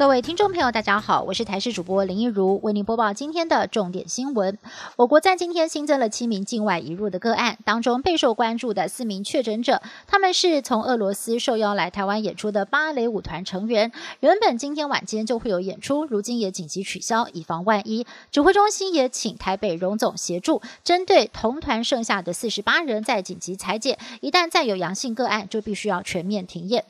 [0.00, 4.56] 各位听众朋友，大家好，我是台视主播林一如，为您播报今天的重点新闻。
[4.96, 13.92] 我国在今天新增了七名境外移入的个案，当中备受关注的四名确诊者，他们是从俄罗斯受邀来台湾演出的芭蕾舞团成员。
[14.20, 18.06] 原本今天晚间就会有演出，如今也紧急取消，以防万一。
[18.32, 26.86] 指挥中心也请台北荣总协助，针对同团剩下的四十八人再紧急裁剪，一旦再有阳性个案，就必须要全面停业。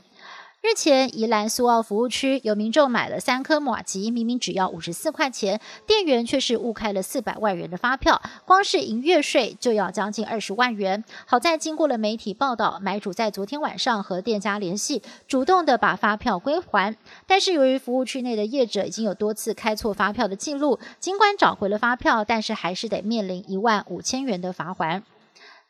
[0.62, 11.02] 日前，宜兰苏澳服务区有民众买了三颗马吉，明明只要五十四块钱，店员却是误开了四百万元的发票，光是营业税就要将近二十万元。
[11.24, 16.95] 好在经过了媒体报道，买主在昨天晚上和店家联系，主动的把发票归还。
[17.27, 25.02] 但是由于服务区内的业者已经有多次开错发票的记录，尽管找回了发票，但是还是得面临一万五千元的罚款。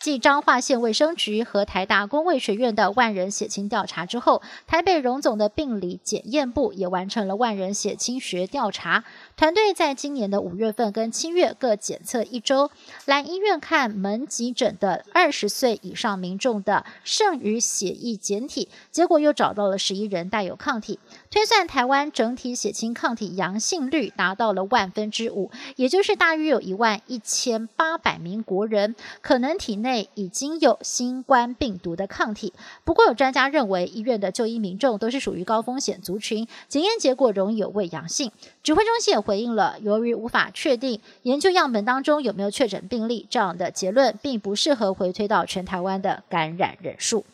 [0.01, 9.05] 继彰化县卫生局和台大公卫学院的万人血清调查之后，台北荣总的病理检验部也完成了万人血清学调查。
[9.37, 12.71] 团队在今年的五月份跟七月各检测一周，
[13.05, 20.99] 来医院看门急诊的二十岁以上民众的剩余血液检体，结果又找到了十一人带有抗体，
[21.31, 29.90] 推算台湾整体血清抗体阳性率达到了万分之五，也就是大约有一万一千八百名国人可能体内。
[29.91, 32.53] 内已经有新冠病毒的抗体，
[32.85, 38.31] 不过有专家认为，医院的就医民众都是属于高风险族群，检验结果容易有未阳性。
[38.63, 47.25] 指挥中心也回应了，由于无法确定研究样本当中有没有确诊病例，这样的结论并不适合回推到全台湾的感染人数。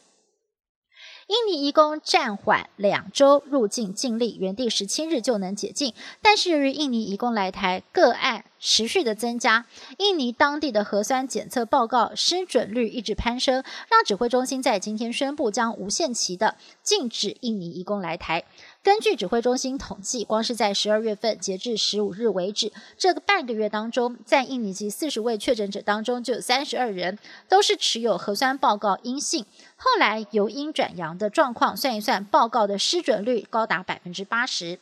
[1.26, 9.66] 印尼移工暂缓两周入境禁令，原定十七日就能解禁，但是由于印尼移工来台个案持续的增加，
[9.98, 18.44] 印尼当地的核酸检测报告失准率一直攀升，让指挥中心在今天宣布将无限期的禁止印尼移工来台。
[18.86, 29.44] 根据指挥中心统计，光是在十二月份，截至十五日为止，这个半个月当中，在印尼籍四十位确诊者当中，就有三十二人都是持有核酸报告阴性，
[29.74, 34.78] 后来由阴转阳的状况，算一算，报告的失准率高达百分之八十。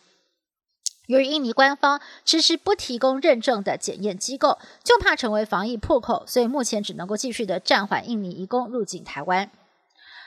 [1.06, 9.50] 由于印尼官方迟迟不提供认证的检验机构，就怕成为防疫破口，所以目前只能够继续的暂缓印尼移工入境台湾。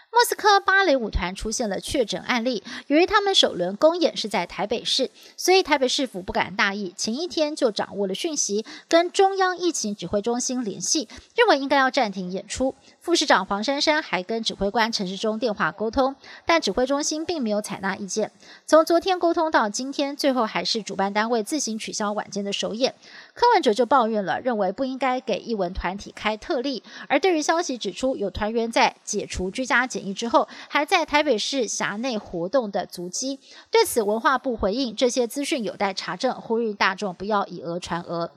[0.09, 12.73] 莫斯科芭蕾舞团出现了确诊案例，由于他们首轮公演是在台北市，所以台北市府不敢大意，前一天就掌握了讯息，跟中央疫情指挥中心联系，认为应该要暂停演出。
[12.99, 18.31] 副市长黄珊珊还跟指挥官陈世忠电话沟通，但指挥中心并没有采纳意见。
[18.65, 22.95] 从昨天沟通到今天，最后还是主办单位自行取消晚间的首演。
[23.33, 26.81] 柯文哲就抱怨了，认为不应该给艺文团体开特例。
[27.07, 33.39] 而对于消息指出有团员在解除居家检检疫之后，还在台北市辖内活动的足迹，
[33.71, 38.29] 对此文化部回应，这些资讯有待查证，呼吁大众不要以讹传讹。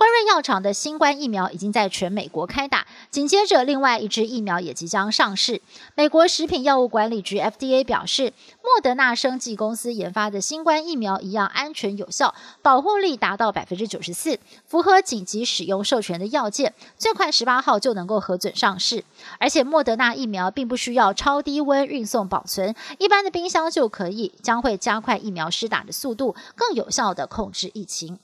[0.00, 5.60] 辉瑞药厂的新冠疫苗已经在全美国开打，紧接着另外一支疫苗也即将上市。
[5.94, 19.04] 美国食品药物管理局 FDA 表示，莫德纳生技公司研发的新冠疫苗一样安全有效，保护力达到百分之九十四，符合紧急使用授权的要件，最快十八号就能够核准上市。
[19.38, 28.18] 而且莫德纳疫苗并不需要超低温运送保存，一般的冰箱就可以，将会加快疫苗施打的速度，更有效的控制疫情。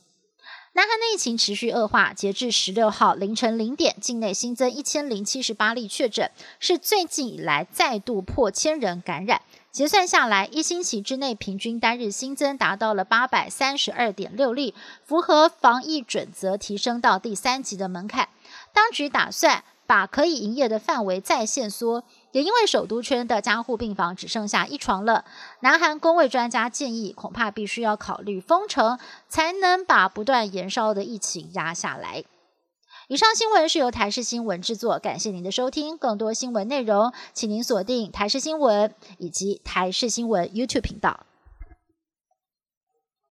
[0.77, 9.41] 南韩的疫情持续恶化，截至十六号凌晨零点，境内新增一千零七十八例确诊，是最近以来再度破千人感染。
[9.73, 18.29] 结算下来，一星期之内平均单日新增达到了八百三十二点六例，符合防疫准则提升到第三级的门槛。
[18.75, 22.05] 当局打算把可以营业的范围再限缩。
[22.33, 25.25] 也因为首都圈的加护病房只剩下一床了，
[25.61, 28.99] 南韩公卫专家建议，恐怕必须要考虑封城，
[29.29, 32.25] 才能把不断延烧的疫情压下来。
[33.09, 35.97] 以上新闻是由台视新闻制作，感谢您的收听。
[35.97, 41.21] 更多新闻内容，请您锁定台视新闻以及台视新闻 YouTube 频道。